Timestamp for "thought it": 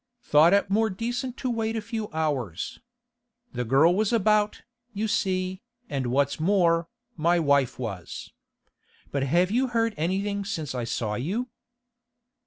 0.23-0.67